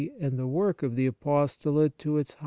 [0.19, 2.35] and the work of the apostolate to its